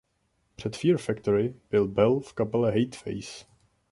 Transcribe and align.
Před 0.55 0.75
Fear 0.77 0.97
Factory 0.97 1.55
byl 1.71 1.87
Bell 1.87 2.19
v 2.19 2.33
kapele 2.33 2.71
Hate 2.79 2.97
Face. 2.97 3.45